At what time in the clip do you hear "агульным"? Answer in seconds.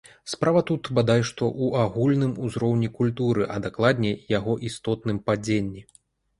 1.83-2.33